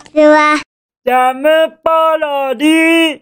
[0.00, 0.60] ちは。
[1.04, 1.48] ジャム
[1.82, 3.20] パロディ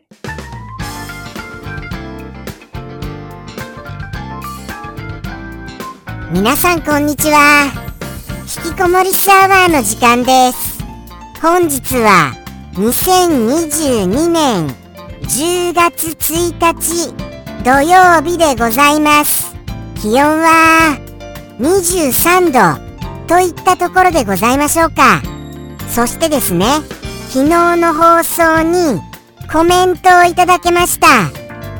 [6.33, 7.72] 皆さんこんにちは。
[8.64, 10.79] 引きこもりサーバーの時間です。
[11.41, 12.33] 本日は
[12.75, 14.69] 2022年
[15.23, 17.15] 10月1日
[17.65, 19.55] 土曜日でございます。
[19.97, 20.99] 気温は
[21.61, 22.89] 23度
[23.27, 25.38] といったところでございましょうか
[25.91, 26.67] そしてですね
[27.31, 29.00] 昨日の放送に
[29.53, 31.07] コメントをいただけました。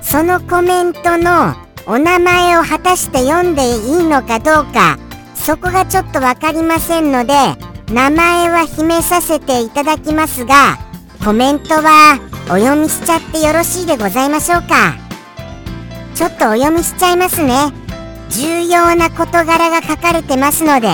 [0.03, 1.55] そのコメントの
[1.87, 4.99] お名前を果たして読んでいいのかどうか
[5.35, 7.35] そこがちょっと分かりませんので
[7.93, 10.79] 名前は秘めさせていただきますが
[11.23, 14.97] コメントはお読みしちゃってよろしいでございましょうか。
[16.15, 17.55] ちょっとお読みしちゃいますね。
[18.31, 20.89] 重要な事柄が書かれてますので。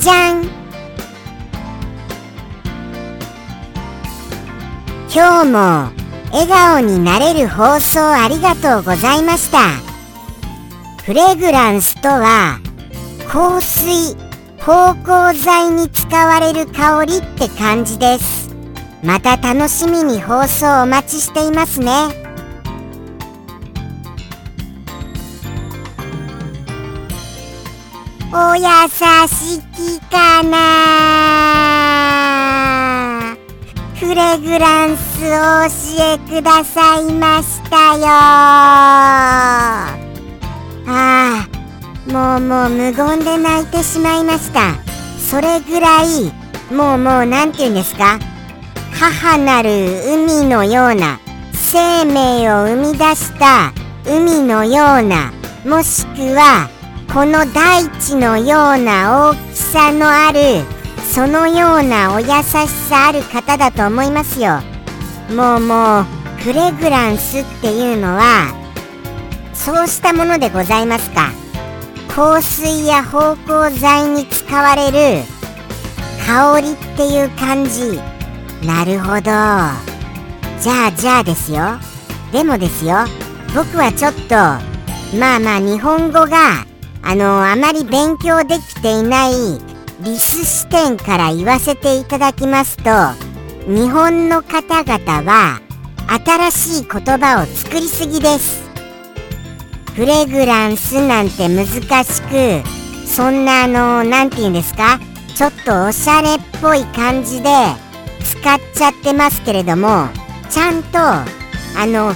[0.00, 0.57] じゃん。
[5.10, 5.58] 今日も
[6.32, 9.58] 笑顔になれる放送ありがとうございました。
[11.02, 12.60] フレグランスとは
[13.26, 14.14] 香水
[14.58, 18.54] 芳香剤に使われる香りって感じです。
[19.02, 21.90] また楽しみに放送お待ちしていますね。
[28.30, 30.58] おやさしきかな
[34.00, 35.28] フレグランスを
[35.98, 38.06] 教えくださいましたよ。
[38.06, 39.92] あ
[40.86, 41.48] あ
[42.06, 44.76] もうもう無言で泣いてしまいました。
[45.18, 46.32] それぐらい
[46.72, 48.20] もうもう何て言うんですか？
[48.94, 49.68] 母なる
[50.06, 51.18] 海のような
[51.52, 53.72] 生命を生み出した
[54.06, 55.32] 海のような
[55.66, 56.68] もしくは
[57.12, 60.62] この大地のような大きさのある
[61.10, 64.60] そのようなお優しさある方だと思いますよ。
[65.34, 66.04] もうもう
[66.38, 68.54] フレグランスっていうのは
[69.52, 71.30] そうしたものでございますか。
[72.14, 75.24] 香水や芳香剤に使われる
[76.26, 78.00] 香りっていう感じ。
[78.66, 79.22] なるほど。
[80.60, 81.78] じゃあじゃあですよ。
[82.32, 82.96] でもですよ
[83.54, 84.34] 僕はちょっと
[85.16, 86.66] まあまあ日本語が
[87.02, 89.67] あのあまり勉強できていない
[90.00, 92.84] リス視点から言わせていただきますと
[93.66, 95.60] 日本の方々は
[96.24, 98.62] 新しい言葉を作りすぎです。
[99.94, 101.66] フレグランスなんて難
[102.04, 102.62] しく
[103.06, 105.00] そんなあの何て言うんですか？
[105.36, 107.50] ちょっとおしゃれっぽい感じで
[108.22, 110.08] 使っちゃってますけれども
[110.48, 111.26] ちゃんとあ
[111.86, 112.14] の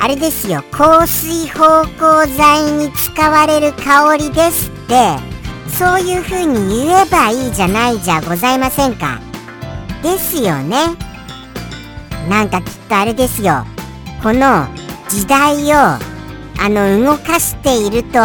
[0.00, 0.64] あれですよ。
[0.72, 5.31] 香水芳香剤に使われる香りですって。
[5.78, 9.20] そういう風に言えばいいじゃないじゃございませんか。
[10.02, 10.76] ですよね。
[12.28, 13.64] なんかきっとあれですよ。
[14.22, 14.66] この
[15.08, 15.98] 時代をあ
[16.68, 18.20] の動かしていると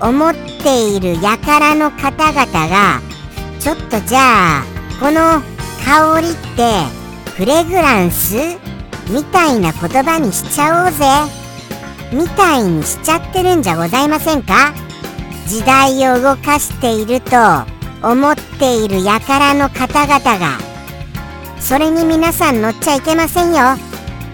[0.00, 3.00] 思っている輩の方々が
[3.58, 4.64] ちょっとじゃあ
[5.00, 5.40] この
[5.84, 6.84] 香りって
[7.36, 8.34] フレグランス
[9.08, 11.06] みたいな言葉にしちゃおうぜ。
[12.12, 14.72] みたいにしちゃってるんじゃございませんか。
[15.48, 17.36] 時代を動かしていると
[18.02, 20.58] 思っている輩の方々が
[21.58, 23.76] それに皆さん乗っちゃいけませんよ。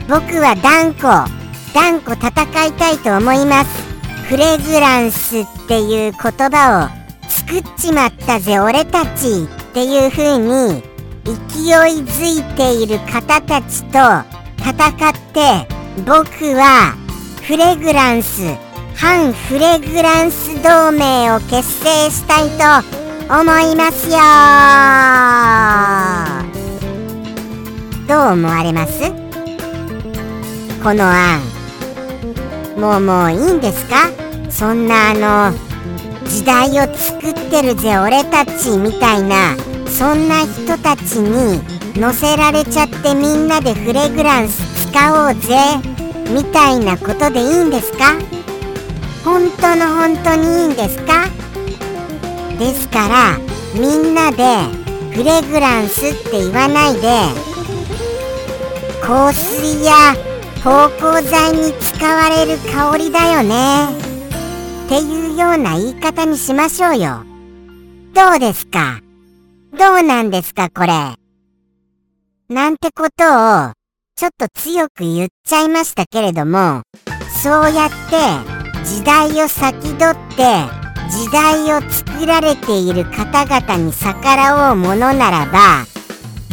[0.08, 1.26] 僕は断固
[1.72, 3.82] 断固戦いたいと思います。
[4.28, 10.82] フレグランスっていう言葉を作っちまったぜ俺たちっていう風に
[11.24, 13.98] 勢いづいている方たちと
[14.58, 15.66] 戦って
[16.04, 16.96] 僕は
[17.42, 18.42] フレグランス
[18.96, 22.64] 反フレグランス同盟を結成したいと
[23.28, 24.16] 思いますよ。
[28.08, 29.12] どう思われます？
[30.82, 31.42] この案。
[32.78, 34.10] もうもういいんですか？
[34.48, 35.52] そんなあの
[36.26, 39.54] 時代を作ってるぜ俺たちみたいな。
[39.86, 41.60] そんな人たちに
[42.00, 45.56] 乗せられちゃってみんなでフレグランス使おうぜ
[46.32, 48.14] みたいなことでいいんですか？
[49.24, 51.28] 本当の本当にいいんですか？
[52.58, 53.38] ですから
[53.74, 54.44] みんなで
[55.12, 57.00] フレグランスって言わないで
[59.02, 60.14] 香水や
[60.62, 63.88] 芳香剤に使われる香りだよね。
[64.86, 67.24] っていうような言い方にしましょうよ。
[68.12, 69.00] どうですか？
[69.76, 71.16] どうなんですかこれ？
[72.48, 73.24] なんてこと
[73.70, 73.72] を
[74.16, 76.82] ちょっと強く言っちゃいましたけれども
[77.42, 78.53] そうやって
[78.84, 79.98] 時代を先取っ
[80.36, 80.44] て
[81.10, 85.84] 時代を作られている方々に逆らおうものならば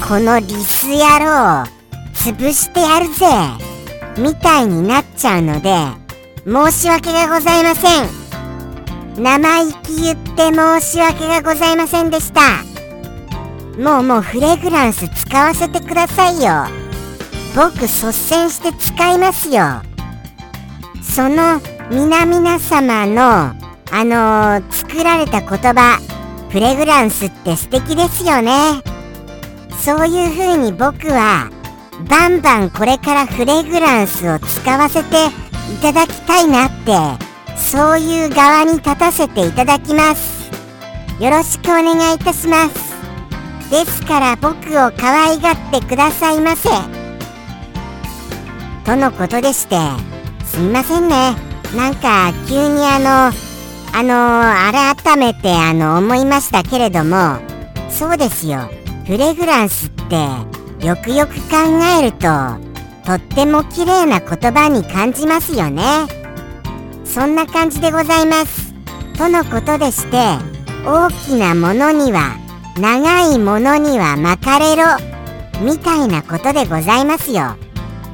[0.07, 1.63] このリス野郎
[2.13, 3.25] 潰してやるぜ
[4.17, 5.75] みたいになっちゃうので
[6.45, 8.21] 申し訳がございません。
[9.17, 12.41] 生意気言って申し訳がございませんでした。
[13.77, 16.65] もうもうフレグランス使わせてくださいよ。
[17.55, 19.81] 僕率先して使いますよ。
[21.03, 21.59] その
[21.91, 23.21] 皆々様の
[23.93, 25.99] あのー、作られた言葉
[26.49, 28.81] フレグランスって素敵ですよね。
[29.83, 31.49] そういう風に僕は
[32.09, 35.27] バンバンこれからフレグランスを使わせて
[35.73, 36.93] いただきたいなって
[37.57, 40.49] そういう側に立たせていただきます。
[41.21, 42.91] よろしくお願いいたします。
[43.69, 46.69] ですから僕を可愛がってくださいませ。
[48.85, 49.75] とのことでして
[50.45, 51.50] すみませんね。
[51.75, 53.35] なんか急にあの
[53.93, 57.37] あの改めてあの思いましたけれども
[57.89, 58.69] そうですよ。
[59.05, 61.57] フレグランスってよくよく考
[61.99, 62.27] えると
[63.05, 65.83] とっても綺麗な言葉に感じますよね。
[67.03, 68.73] そんな感じでございます。
[69.17, 70.17] とのことでして
[70.85, 72.35] 大きなものには
[72.79, 74.83] 長いものには巻かれろ
[75.61, 77.55] みたいなことでございますよ。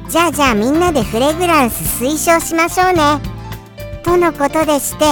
[0.08, 3.37] じゃあじゃあみんなでフレグランス推奨しましょうね。
[4.08, 5.04] とのことでして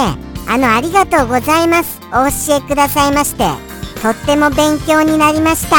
[0.49, 1.99] あのありがとうございます。
[2.07, 3.43] お教えくださいまして
[4.01, 5.77] とっても勉強になりました。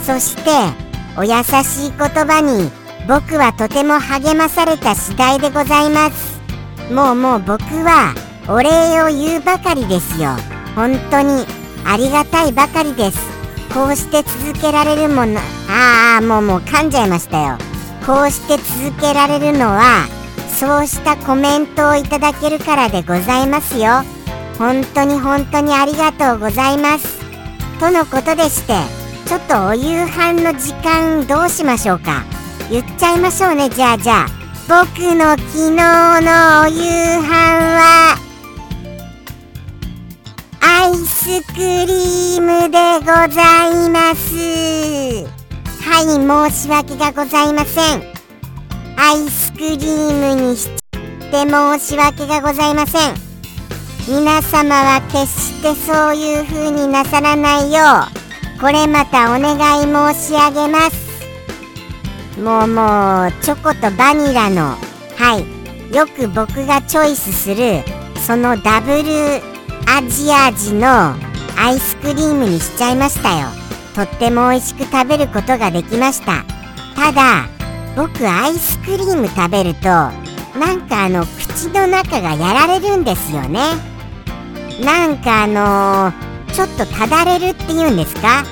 [0.00, 0.50] そして
[1.18, 2.70] お優しい言葉に
[3.08, 6.40] 僕はとても励まされた次第でございます。
[6.92, 8.14] もうもう僕は
[8.48, 10.36] お礼を言うばかりですよ。
[10.76, 11.44] 本当に
[11.84, 13.18] ありがたいばかりです。
[13.74, 17.58] こうして続けられるものああもうもう噛んじゃいましたよ。
[18.06, 20.06] こうして続けられるのは
[20.54, 24.02] そうしたコメントをいただけるからでございますよ。
[24.56, 27.18] 本当に本当にありがとうございます。
[27.80, 28.74] とのことでして
[29.26, 32.22] ちょっとお夕飯の時間どうしましょうか。
[32.70, 33.68] 言っちゃいましょうね。
[33.68, 34.26] じゃあじゃあ
[34.68, 37.28] 僕の昨日のお夕飯
[37.74, 38.16] は
[40.60, 45.26] アイスクリームでございます。
[45.82, 48.13] はい申し訳がございません。
[48.96, 50.72] アイスクリームにしっ
[51.30, 53.14] て申し訳がございません。
[54.06, 57.80] 皆様は決してそういう風になさらないよ
[58.56, 62.40] うこれまたお願い申し上げます。
[62.40, 64.76] もうもうチョコとバニラの
[65.16, 67.82] はいよく僕がチョイスする
[68.26, 69.40] そのダブル
[69.86, 71.14] アジア味の
[71.56, 73.48] アイスクリームにしちゃいましたよ。
[73.94, 76.44] とっても美味しく食べることができました。
[76.96, 77.48] ただ
[77.96, 83.60] 僕アイスクリーム食べるとなんかあの口の中がやられるんですよね。
[84.84, 88.44] なんかあのー、ちょっとただれるっていうんですか？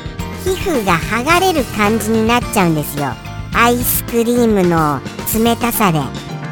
[0.44, 3.12] 皮膚が剥がれる感じになっちゃうんですよ。
[3.54, 5.00] アイスクリームの
[5.34, 6.00] 冷たさで。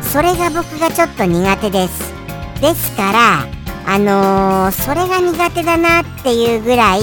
[0.03, 2.13] それが僕がちょっと苦手です。
[2.61, 3.47] ですから
[3.87, 7.01] あのー、それが苦手だなっていうぐらい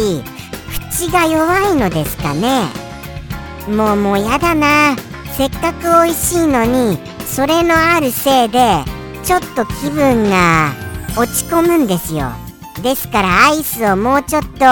[0.92, 2.64] 口が弱いのですかね。
[3.68, 4.96] もうもうやだな。
[5.38, 6.98] せっかく美味しいのに
[7.28, 8.84] それのあるせいで
[9.24, 10.72] ちょっと気分が
[11.16, 12.32] 落ち込むんですよ。
[12.82, 14.66] ですからアイスをもうちょっと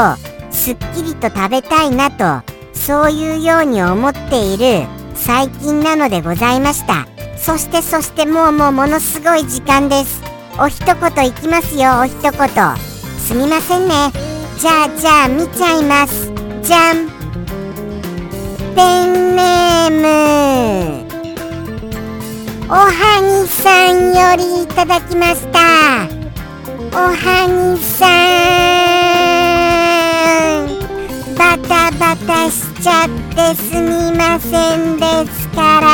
[0.51, 2.43] すっきりと食べたいなと
[2.73, 7.05] そういうように思っている最近なのでございました。
[7.37, 10.23] そしてそしてもうもうものすごい時間です。
[10.59, 11.27] お一言。
[11.27, 12.31] いきますよお一言
[13.19, 14.11] すみませんね。
[14.57, 16.31] じゃあじゃあ見ちゃいます。
[16.63, 17.14] じゃん。
[18.75, 21.07] ペンネーム。
[22.67, 22.91] おは
[23.21, 25.59] ぎさんよりいただきました。
[26.91, 28.05] おはぎさ
[30.59, 30.75] ん。
[31.37, 35.85] バタバタしちゃってすみませんですから。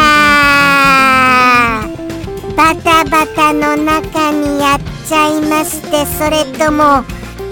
[2.58, 7.04] バタバタの中にやっちゃいましてそれとも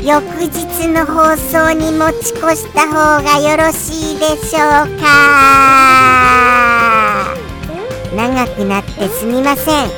[0.03, 5.09] 翌日の放送に持ち越した方がよろしいでしょうか。
[8.15, 9.89] 長くなってすみません。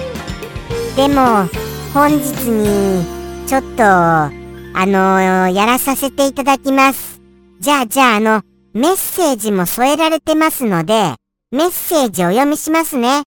[0.95, 1.47] でも
[1.93, 3.05] 本日に
[3.47, 4.31] ちょっとあ
[4.73, 7.21] のやらさせていただきます。
[7.59, 8.41] じゃあじゃああの
[8.73, 11.13] メッセージも添えられてますので
[11.51, 13.21] メッセージお読みしますね。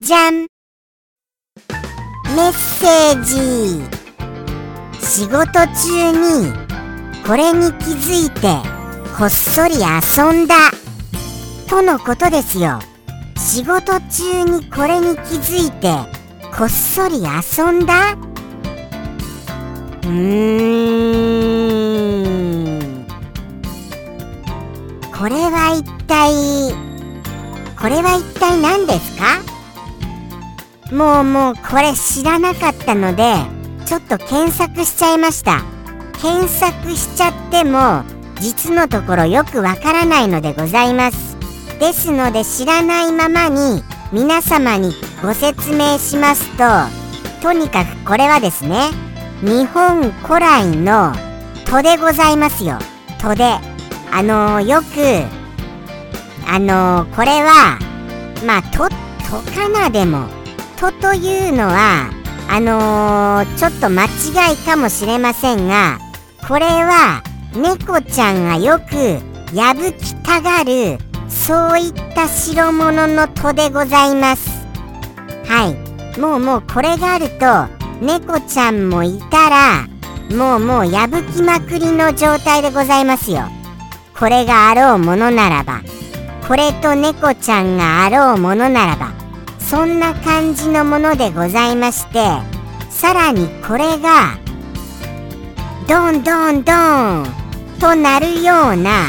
[0.00, 0.42] じゃん。
[0.42, 0.48] メ
[2.48, 3.99] ッセージ。
[5.12, 6.52] 仕事中に
[7.26, 8.62] これに気づいて
[9.18, 9.80] こっそり遊
[10.32, 10.70] んだ
[11.68, 12.78] とのことですよ。
[13.36, 15.92] 仕事中にこれに気づいて
[16.56, 18.12] こっそり遊んだ？
[20.04, 20.10] うー
[22.78, 23.04] ん。
[25.12, 26.72] これは一体
[27.76, 29.40] これは一体何ですか？
[30.94, 33.34] もうもうこれ知らなかったので
[33.86, 35.62] ちょっと検索しちゃいました。
[36.20, 38.04] 検索しちゃっても
[38.40, 41.36] 実のところよくわからないのでございます。
[41.78, 43.82] ですので知らないままに
[44.12, 46.64] 皆様にご説明しますと
[47.40, 48.90] とにかくこれはですね
[49.40, 51.14] 日本古来の
[51.64, 52.78] 戸でございますよ。
[53.20, 53.44] 戸で。
[54.12, 54.86] あのー、よく
[56.46, 57.78] あのー、これは
[58.44, 60.26] まあ戸戸かなでも。
[60.78, 62.10] 戸というのは
[62.52, 65.98] あのー、ちょっと間違いかもしれませんが
[66.48, 67.22] これは
[67.54, 69.20] 猫ちゃんがよく
[69.54, 74.50] 破きたがるそういった代物の戸でございます。
[75.46, 75.68] は
[76.16, 76.18] い。
[76.20, 79.86] もうもうこれがあると猫ちゃんもいたら
[80.36, 83.44] もうもう破きまくりの状態でございますよ。
[84.18, 85.82] これがあろうものならば
[86.46, 89.19] これと猫ちゃんがあろうものならば
[89.70, 92.18] そんな感じのものでございまして
[92.90, 94.36] さらにこれが
[95.88, 97.24] ドンドンドン
[97.78, 99.06] となるような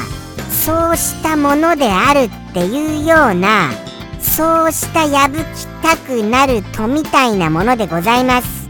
[0.52, 3.72] そうしたものであるっていうような
[4.20, 8.70] そうした破きたくなるとみたいなものでございます。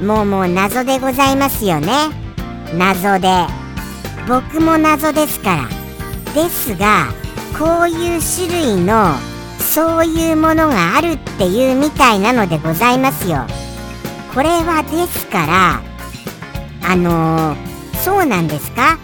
[0.00, 1.90] もうもう謎でございますよね。
[2.72, 3.28] 謎で。
[4.28, 5.68] 僕も謎ですから。
[6.34, 7.08] ですが
[7.58, 8.46] こういう種
[8.76, 9.33] 類の
[9.74, 13.44] そういうものがあるっていうみたいなのでございますよ。
[14.32, 15.82] これはですから
[16.88, 18.98] あのー、そうなんですか？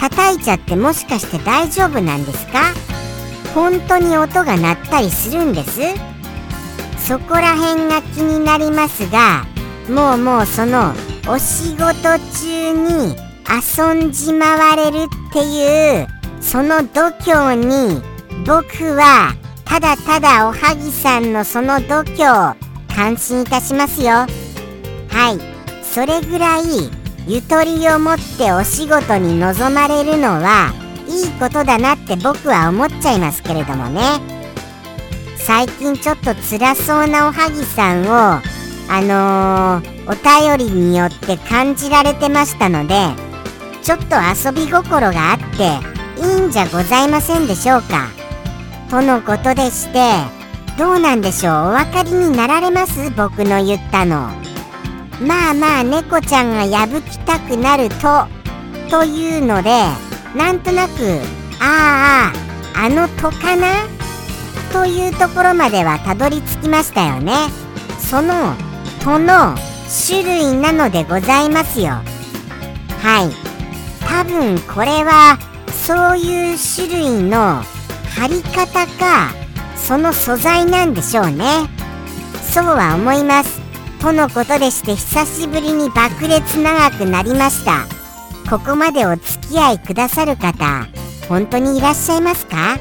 [0.00, 2.74] 叩いちゃってもしかして大丈夫なんですか？
[3.54, 5.80] 本当に音が鳴ったりするんです？
[6.98, 9.44] そこら辺が気になりますが
[9.88, 10.92] もうもうその
[11.28, 13.14] お仕事中に
[13.48, 16.08] 遊んじ回れるっていう
[16.40, 18.02] その度胸に
[18.44, 19.32] 僕は
[19.66, 22.56] ただただおはぎさんのその度胸
[22.94, 24.10] 感心いたしますよ。
[24.10, 24.26] は
[25.32, 25.56] い。
[25.82, 26.62] それぐらい
[27.26, 30.72] ゆとりを持ってお仕事に臨まれるのは
[31.08, 34.00] いいことだなって僕は思っちゃいますけれどもね。
[35.38, 38.40] 最近ちょっと辛そうなおはぎさんを
[38.88, 42.94] あのー、お便りによって感じられてましたので
[43.82, 48.15] ちょっと遊び心があっていいんじゃございませんでしょうか。
[48.90, 50.12] とのことでして
[50.78, 51.54] どうなんでしょう？
[51.68, 53.10] お分かりになられます？
[53.10, 54.30] 僕の言ったの。
[55.20, 58.26] まあまあ猫ちゃんが破きたくなると
[58.90, 59.70] というので
[60.36, 61.20] なんとなく
[61.60, 62.32] あ
[62.74, 63.86] ああの戸かな？
[64.72, 67.32] というところまではたどり着きましたよね。
[67.98, 68.54] その
[69.02, 69.54] 戸の
[70.06, 72.02] 種類なのでございますよ。
[73.02, 73.46] はい。
[74.06, 75.38] 多分これは
[75.72, 77.62] そういう種類の
[78.16, 79.30] 貼り方か
[79.76, 81.44] その素材なんでしょうね。
[82.42, 83.60] そうは思います。
[84.00, 87.86] とのことでして久しぶりに爆裂長くなりました。
[88.48, 90.86] ここまでお付き合いくださる方
[91.28, 92.78] 本当にいらっしゃいますか？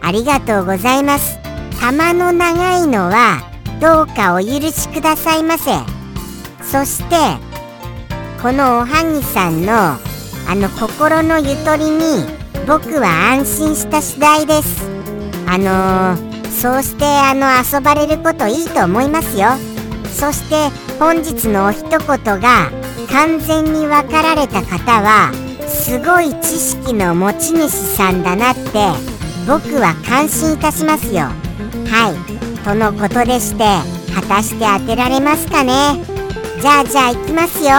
[0.00, 1.38] ありがとうございます。
[1.80, 3.42] 玉の長いのは
[3.80, 5.72] どうかお許しくださいませ。
[6.62, 7.16] そして
[8.40, 9.98] このおはぎさんのあ
[10.54, 12.37] の心のゆとりに
[12.68, 14.84] 僕は安心した次第です。
[15.46, 19.48] あのー、そうしてあの遊ばれることいいと思いますよ。
[20.04, 22.70] そして本日のお一言が
[23.10, 25.32] 完全に分かられた方は
[25.66, 28.60] すごい知識の持ち主さんだなって
[29.46, 31.22] 僕は感心いたしますよ。
[31.88, 32.64] はい。
[32.64, 33.64] とのことでして
[34.14, 36.04] 果たして当てられますかね？
[36.60, 37.70] じゃあじゃあいきますよ。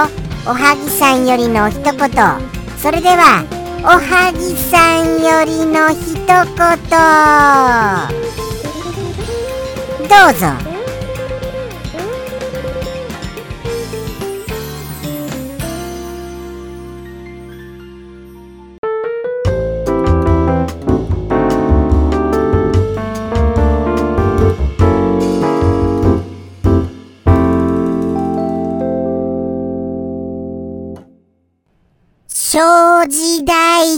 [0.48, 1.94] おはぎさんよりの一言。
[2.80, 3.46] それでは
[3.82, 6.36] おはぎさんよりの一言。
[10.08, 10.70] どうぞ。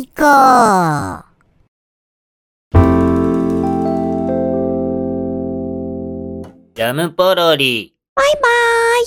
[0.02, 1.26] 太鼓
[6.74, 7.94] ジャムポロリ。
[8.16, 9.06] バイバーイ